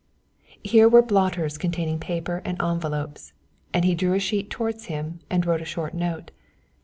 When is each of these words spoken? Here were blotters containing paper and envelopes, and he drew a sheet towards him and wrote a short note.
Here 0.63 0.89
were 0.89 1.03
blotters 1.03 1.59
containing 1.59 1.99
paper 1.99 2.41
and 2.43 2.59
envelopes, 2.59 3.33
and 3.71 3.85
he 3.85 3.93
drew 3.93 4.15
a 4.15 4.19
sheet 4.19 4.49
towards 4.49 4.85
him 4.85 5.19
and 5.29 5.45
wrote 5.45 5.61
a 5.61 5.63
short 5.65 5.93
note. 5.93 6.31